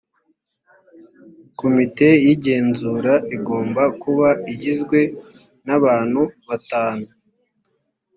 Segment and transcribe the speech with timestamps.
[1.59, 4.99] komite y’igenzura igomba kuba igizwe
[5.65, 7.05] n abantu batanu